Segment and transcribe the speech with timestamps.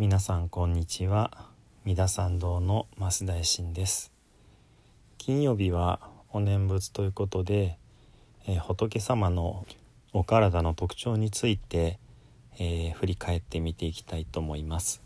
[0.00, 1.48] 皆さんこんにちは。
[1.84, 4.12] 三田参道の増大臣です。
[5.18, 5.98] 金曜日は
[6.30, 7.78] お念仏ということで、
[8.46, 9.66] えー、仏様の
[10.12, 11.98] お体の特徴について、
[12.60, 15.02] えー、振り返ってみていきたいと思います。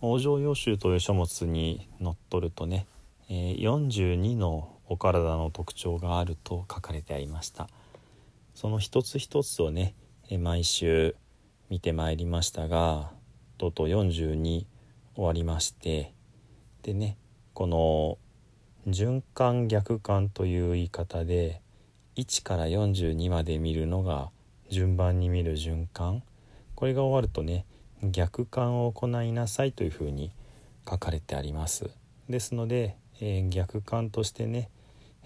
[0.00, 2.86] 往生要集という書物にのっとるとね、
[3.28, 7.68] えー、42のお体の特徴があると書かれてありました。
[8.54, 9.92] その一つ一つをね、
[10.30, 11.14] え毎週
[11.68, 13.10] 見てまいりましたが
[13.58, 14.66] とうと42
[15.14, 16.12] 終わりまして
[16.82, 17.16] でね
[17.54, 18.18] この
[18.86, 21.60] 循環逆環という言い方で
[22.16, 24.30] 1から42まで見るのが
[24.70, 26.22] 順番に見る循環。
[26.74, 27.64] これが終わるとね
[28.02, 30.30] 逆環を行いなさいというふうに
[30.88, 31.90] 書かれてあります。
[32.28, 34.70] ですので、えー、逆環としてね、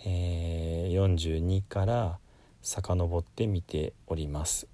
[0.04, 2.18] えー、42から
[2.62, 4.66] 遡って見ております。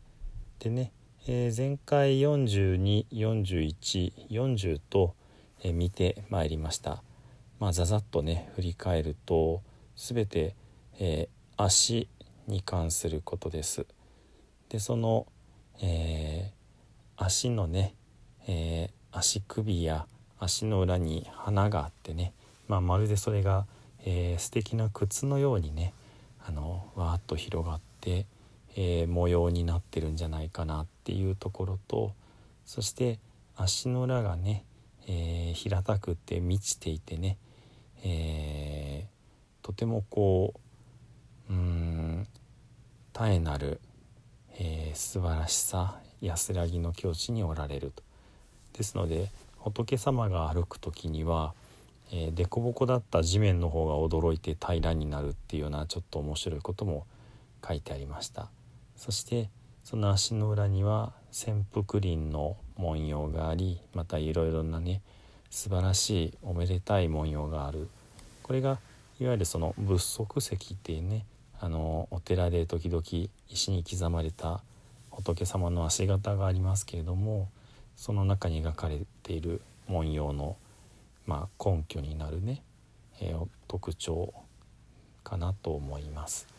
[0.59, 0.93] でね
[1.29, 5.17] えー、前回424140と、
[5.65, 7.03] えー、見てまいりました。
[7.59, 9.61] まあざざっとね振り返ると
[9.97, 10.55] 全て、
[11.01, 12.09] えー、足
[12.47, 13.87] に関することです。
[14.69, 15.27] でその、
[15.83, 16.53] え
[17.17, 17.97] 足のね、
[18.47, 20.07] え足首や
[20.39, 22.35] 足の裏に花があってね、
[22.69, 23.67] まあ、まるでそれが、
[24.05, 25.93] えー、素敵な靴のようにね
[26.47, 28.27] あのわーっと広がって
[28.77, 32.13] えー、模様になってるんじゃないかなっていうところと
[32.65, 33.19] そして
[33.57, 34.65] 足の裏がね、
[35.09, 37.39] えー、平たくて満ちていてね、
[38.05, 40.55] えー、とてもこ
[41.49, 42.27] ううん
[43.15, 43.81] 絶えなる、
[44.59, 48.03] えー、素晴らしさ安らぎの境地におられると。
[48.75, 51.55] ですので仏様が歩く時には
[52.13, 57.07] えー、凸凹だった地面の方が驚いて平らになるっていうようなちょっと面白いことも
[57.67, 58.49] 書いてありました。
[58.97, 59.49] そして
[59.85, 65.03] その足の裏には潜伏林の文様がありまたいろいろなね
[65.51, 67.89] 素晴らしいおめでたい文様がある
[68.43, 68.79] これが
[69.21, 71.25] いわゆるその仏足石っていうね
[71.61, 73.03] あのお寺で時々
[73.49, 74.63] 石に刻まれた
[75.11, 77.49] 仏様の足形がありますけれども
[77.97, 80.57] その中に描かれている文様の、
[81.27, 82.63] まあ、根拠になるね、
[83.21, 84.35] えー、特徴
[85.25, 86.56] かなと思います。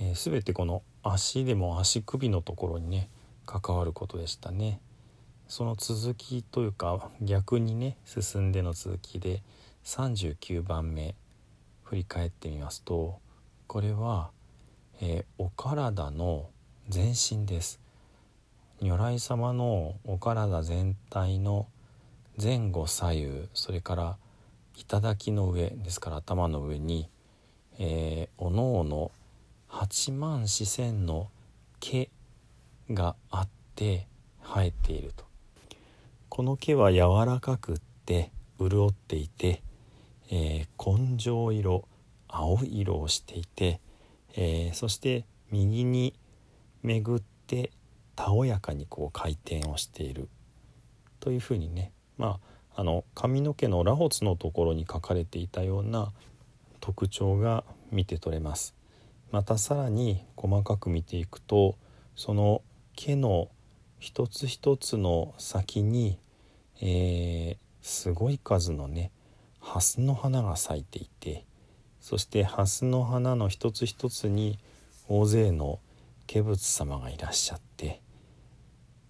[0.00, 3.08] えー、全てこの足でも足首のところにね
[3.46, 4.80] 関わることでしたね。
[5.48, 9.42] その続きというか逆にね進んでの続きで
[9.84, 11.14] 39番目
[11.84, 13.18] 振り返ってみますと
[13.66, 14.30] これは、
[15.00, 16.50] えー、お体の
[16.88, 17.80] 全身です。
[18.80, 21.66] 如来様のお体全体の
[22.40, 24.16] 前後左右それから
[24.74, 27.08] 頂の上ですから頭の上に、
[27.80, 29.10] えー、おのおの
[29.70, 31.30] 8万四千の
[31.80, 32.10] 毛
[32.90, 34.06] があって
[34.42, 35.24] 生えていると
[36.28, 39.62] この毛は柔らかくって潤っていて、
[40.30, 41.86] えー、根性色
[42.28, 43.80] 青色をしていて、
[44.36, 46.14] えー、そして右に
[46.82, 47.70] 巡って
[48.16, 50.28] たおやかにこう回転をしている
[51.20, 52.38] というふうにねま
[52.74, 56.12] ああの髪の毛の螺髪のところに書かれていたような
[56.80, 58.77] 特徴が見て取れます。
[59.30, 61.76] またさらに細かく見ていくと
[62.16, 62.62] その
[62.96, 63.48] 毛の
[63.98, 66.18] 一つ一つの先に、
[66.80, 69.10] えー、すごい数のね
[69.60, 71.44] ハスの花が咲いていて
[72.00, 74.58] そしてハスの花の一つ一つに
[75.08, 75.80] 大勢の
[76.32, 78.00] 化仏様がいらっしゃって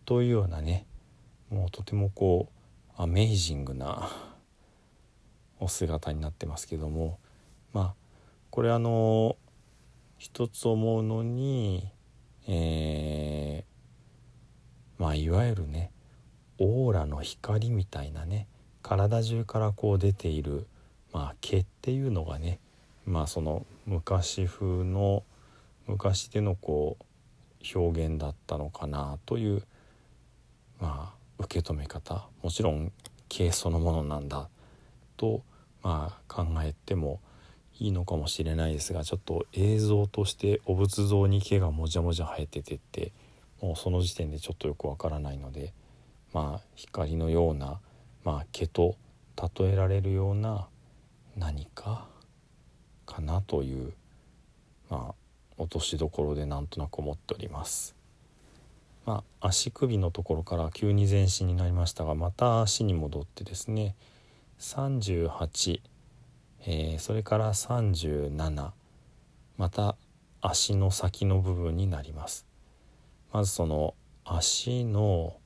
[0.05, 0.87] というようなね
[1.51, 2.49] もうとてもこ
[2.99, 4.11] うアメイジングな
[5.61, 7.19] お姿になってますけども
[7.73, 7.95] まあ
[8.51, 9.37] これあの
[10.19, 11.89] 一つ思うのに、
[12.49, 15.93] えー、まあいわゆるね
[16.59, 18.49] オーラの光みたいなね
[18.83, 20.67] 体中からこう出ている、
[21.13, 22.59] まあ、毛っていうのがね
[23.07, 25.23] まあその昔風の
[25.87, 29.63] 昔でのこう表現だったのかなという
[30.81, 32.27] まあ受け止め方。
[32.43, 32.93] もちろん
[33.29, 34.49] 毛そのものなんだ
[35.17, 35.43] と
[35.83, 37.21] まあ考えても
[37.79, 43.13] いいのかもしれないですがちょっと映像としてお仏像に毛がもじゃもじゃ生えててって
[43.61, 45.73] もうその時点でちょっとよくわからないので
[46.33, 47.81] まあ光のような、
[48.25, 48.97] まあ、毛と
[49.59, 50.67] 例えられるような
[51.37, 52.07] 何か
[53.07, 53.93] かなという
[54.91, 55.15] まあ
[55.57, 57.97] 落としどころでなんとなく思っております。
[59.07, 63.97] まあ、足首のところから急に全身になりましたがまた足に戻ってですね
[64.59, 65.81] 38
[66.67, 68.71] えー、それから37
[69.57, 69.97] また
[70.41, 72.47] 足の先の部分になります。
[73.33, 73.95] まずその
[74.25, 75.37] 足の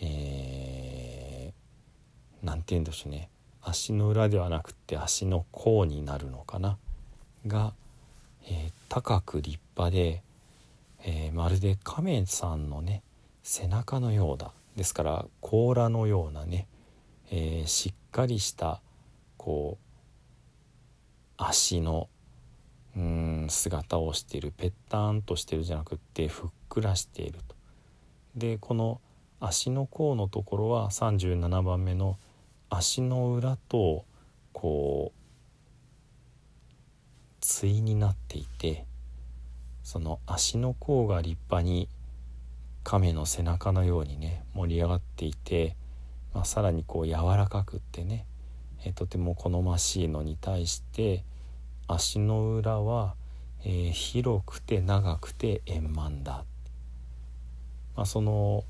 [0.00, 3.30] えー、て言うんでしょうね。
[3.62, 6.78] 足の裏ではなくって足の甲になるのかな。
[7.46, 7.74] が、
[8.46, 10.22] えー、高く立派で、
[11.04, 13.02] えー、まるで亀さんのね
[13.42, 14.52] 背中のようだ。
[14.76, 16.66] ですから甲羅のようなね、
[17.30, 18.80] えー、しっかりした
[19.36, 19.83] こう
[21.36, 22.08] 足の
[22.96, 27.56] うん姿をしているぺったんとしてるじゃなくってふっくらしていると。
[28.36, 29.00] でこの
[29.40, 32.18] 足の甲のところは37番目の
[32.70, 34.04] 足の裏と
[34.52, 35.24] こう
[37.40, 38.86] 対になっていて
[39.82, 41.88] その足の甲が立派に
[42.84, 45.76] 亀の背中のようにね盛り上がっていて、
[46.32, 48.26] まあ、さらにこう柔らかくってね、
[48.84, 51.24] えとても好ましいのに対して
[51.88, 53.14] 足の裏は、
[53.64, 56.44] えー、広くて長くて円満だ、
[57.96, 58.64] まあ、その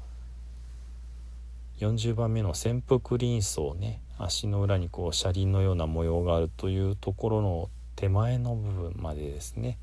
[1.81, 9.79] 40番目の潜伏輪層ね足の裏にこう車輪のような模様があるというところの手前の部分までですね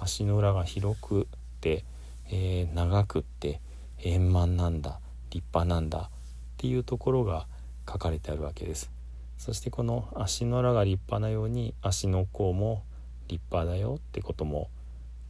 [0.00, 1.28] 足の裏が広く
[1.60, 1.84] て、
[2.30, 3.60] えー、長くって
[4.02, 4.98] 円満なんだ
[5.30, 6.10] 立派なんだっ
[6.56, 7.46] ていうところが
[7.88, 8.97] 書かれてあるわけです。
[9.38, 12.82] そしてこの足の裏が立派なように足の甲も
[13.28, 14.68] 立派だよってことも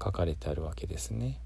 [0.02, 1.38] 書かれてあるわけですね。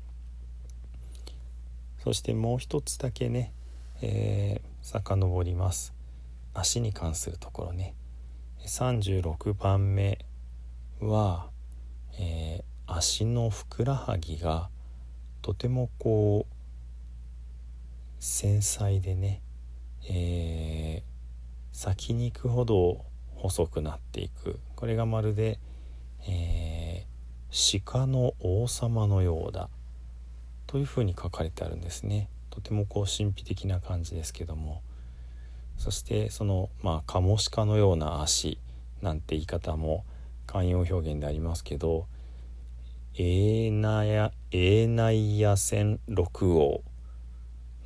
[2.02, 3.52] そしてもう一つだけね、
[4.00, 5.92] えー、遡ります。
[6.54, 7.94] 足に関するところね。
[8.64, 10.24] 36番目
[11.00, 11.48] は、
[12.18, 14.68] えー、足のふくらはぎが
[15.40, 16.54] とてもこう
[18.20, 19.42] 繊細でね、
[20.08, 20.81] えー、
[21.72, 23.04] 先に行くほど
[23.34, 24.60] 細くなっていく。
[24.76, 25.58] これがまるで、
[26.28, 29.68] えー、鹿の王様のようだ
[30.66, 32.28] というふうに書かれてあるんですね。
[32.50, 34.82] とてもこう神秘的な感じですけども。
[35.78, 38.58] そしてそのまあカモシカのような足
[39.00, 40.04] なんて言い方も
[40.46, 42.06] 慣用表現でありますけど
[43.18, 46.82] 「エーナヤエーナイヤ線六王」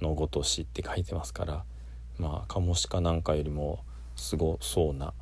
[0.02, 1.64] のごとしって書いてますから
[2.18, 3.84] まあカモシカなんかよりも
[4.16, 5.12] すごそうな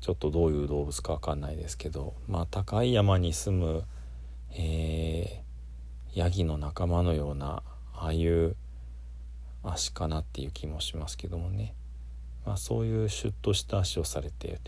[0.00, 3.84] ちょっとどういう動物か分かんないですけどまあ高い山に住む、
[4.50, 7.62] えー、ヤギの仲間のような
[7.94, 8.56] ああいう
[9.62, 11.74] 足かなっていう気もしますけどもね、
[12.44, 14.60] まあ、そういうシュッとした足をされてで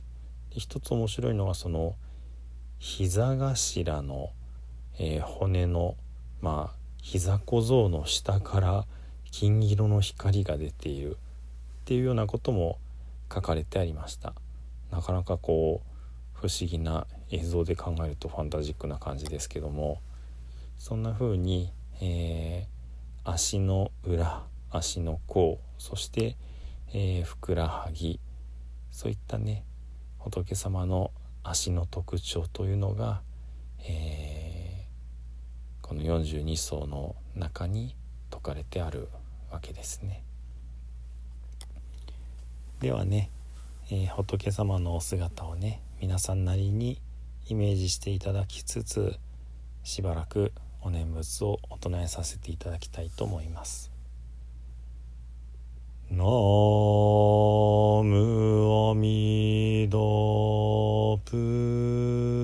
[0.51, 1.97] 一つ面白いのがその
[2.79, 4.31] 膝頭の、
[4.99, 5.97] えー、骨の
[6.41, 8.87] まあ膝小僧の下から
[9.33, 11.17] 金色の光が出ている。
[11.85, 12.79] っていうようなことも
[13.31, 14.33] 書かれてありました
[14.91, 15.89] なかなかこう
[16.33, 20.01] 不思議な映像で考えるとファンタジックな感じですけども
[20.79, 26.39] そんな風に、えー、足の裏足の甲そして、
[26.95, 28.19] えー、ふくらはぎ
[28.91, 29.63] そういったね
[30.19, 31.11] 仏様の
[31.43, 33.21] 足の特徴というのが、
[33.87, 37.95] えー、この42層の中に
[38.31, 39.09] 説かれてある
[39.51, 40.25] わけですね。
[42.81, 43.31] ではね、
[43.91, 47.01] えー、仏様のお姿をね皆さんなりに
[47.49, 49.19] イメージしていただきつつ
[49.83, 53.91] しばらくお念仏をお唱えさせていただきたいと思います。
[56.11, 56.25] ナ
[58.05, 58.11] ム
[58.91, 62.44] アミドプ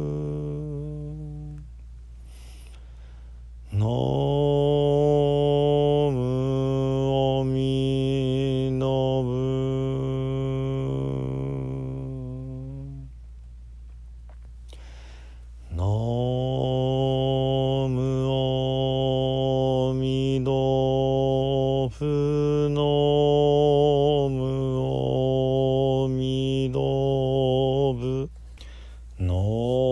[29.43, 29.90] Oh.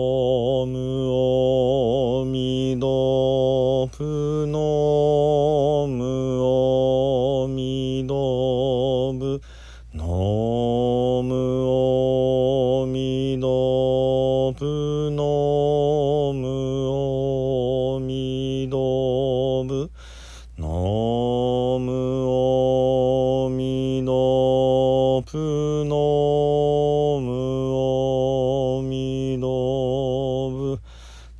[30.48, 30.80] ぶ、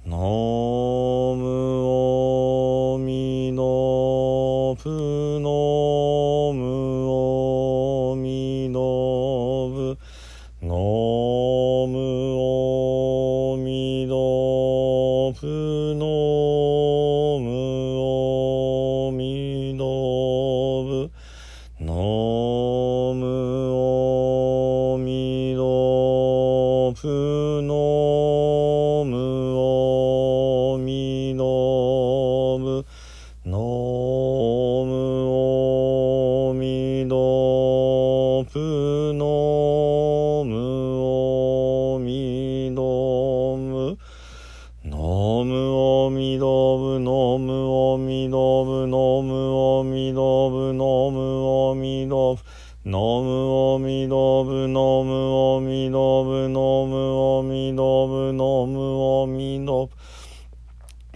[0.04, 1.44] のむ
[1.86, 5.39] おみのぷ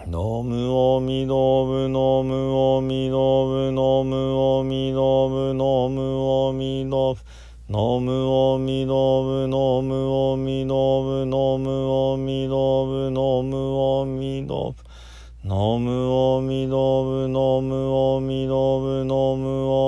[0.06, 7.22] のむおみどぶのむおみどぶのむおみどぶのむおみどぶ
[7.70, 14.84] のむおみどぶのむおみどぶのむおみどぶのむおみどぶ
[15.42, 18.20] のむおみどぶのむお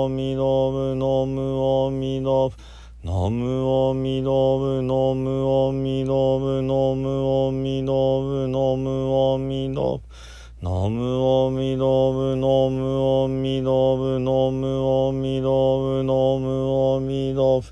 [0.01, 5.93] みどぶのむおみどぶのむおみどぶのむおみ
[7.85, 10.06] どぶのむおみどぶの
[10.59, 17.67] ナムオミドブノムオミドブノムオミドブノムオミドブ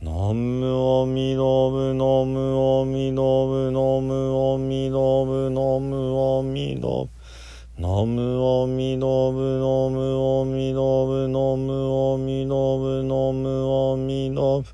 [0.00, 14.68] ノムオミドブノムオミドブノムオミドブノムオミドブノムオミドブノムオミドブノムオミドブノムオミドブ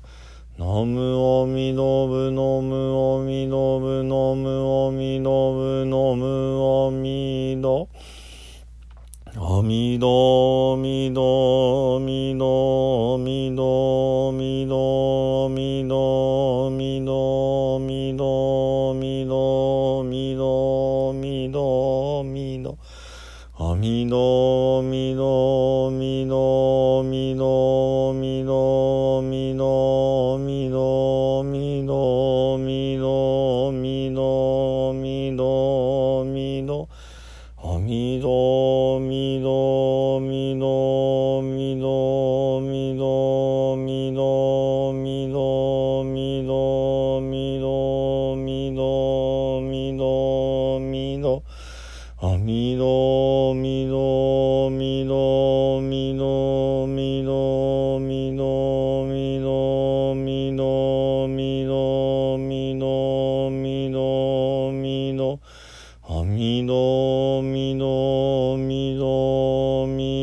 [0.59, 7.89] むおみどぶのむおみどぶのむおみどぶのむおみどぶのむおみどぶのむおみど
[9.37, 22.77] おみどみどみどみどみどみどみどみどみどみどみどみど
[23.55, 25.15] あみどみどみ
[38.99, 40.88] みどみど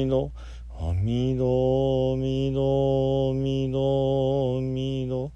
[0.06, 0.30] みど
[0.78, 5.32] あみどみどみどみど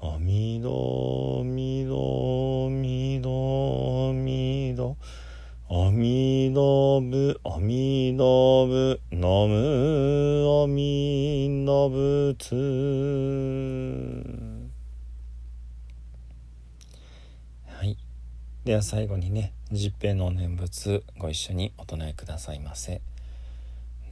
[0.00, 4.96] あみどみどみどみど
[5.68, 12.54] あみどぶあみどぶのむあみどぶつ。
[17.66, 17.98] はい。
[18.64, 23.02] では最後にね十平の念仏ご一緒にお唱えくださいませ。